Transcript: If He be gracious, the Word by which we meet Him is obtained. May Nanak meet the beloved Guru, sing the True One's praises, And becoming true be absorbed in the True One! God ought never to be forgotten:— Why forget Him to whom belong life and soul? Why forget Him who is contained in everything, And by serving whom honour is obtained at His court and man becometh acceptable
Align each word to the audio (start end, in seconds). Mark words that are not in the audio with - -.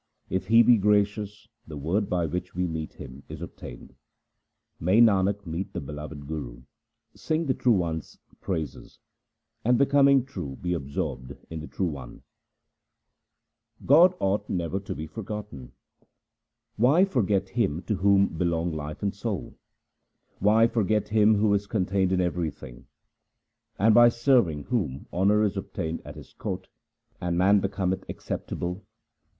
If 0.31 0.47
He 0.47 0.63
be 0.63 0.77
gracious, 0.79 1.47
the 1.67 1.77
Word 1.77 2.09
by 2.09 2.25
which 2.25 2.55
we 2.55 2.65
meet 2.65 2.93
Him 2.93 3.21
is 3.29 3.39
obtained. 3.39 3.93
May 4.79 4.99
Nanak 4.99 5.45
meet 5.45 5.73
the 5.73 5.79
beloved 5.79 6.25
Guru, 6.25 6.63
sing 7.13 7.45
the 7.45 7.53
True 7.53 7.73
One's 7.73 8.17
praises, 8.39 8.97
And 9.63 9.77
becoming 9.77 10.25
true 10.25 10.57
be 10.59 10.73
absorbed 10.73 11.35
in 11.51 11.59
the 11.59 11.67
True 11.67 11.85
One! 11.85 12.23
God 13.85 14.15
ought 14.19 14.49
never 14.49 14.79
to 14.79 14.95
be 14.95 15.05
forgotten:— 15.05 15.71
Why 16.77 17.05
forget 17.05 17.49
Him 17.49 17.83
to 17.83 17.97
whom 17.97 18.35
belong 18.35 18.71
life 18.73 19.03
and 19.03 19.13
soul? 19.13 19.53
Why 20.39 20.65
forget 20.65 21.09
Him 21.09 21.35
who 21.35 21.53
is 21.53 21.67
contained 21.67 22.11
in 22.11 22.19
everything, 22.21 22.87
And 23.77 23.93
by 23.93 24.09
serving 24.09 24.63
whom 24.63 25.05
honour 25.13 25.43
is 25.43 25.55
obtained 25.55 26.01
at 26.03 26.15
His 26.15 26.33
court 26.33 26.69
and 27.21 27.37
man 27.37 27.59
becometh 27.59 28.03
acceptable 28.09 28.83